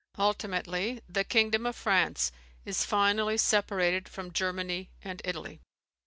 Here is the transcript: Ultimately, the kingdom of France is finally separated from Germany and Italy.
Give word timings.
Ultimately, 0.17 0.99
the 1.07 1.23
kingdom 1.23 1.67
of 1.67 1.75
France 1.75 2.31
is 2.65 2.83
finally 2.83 3.37
separated 3.37 4.09
from 4.09 4.33
Germany 4.33 4.89
and 5.03 5.21
Italy. 5.23 5.59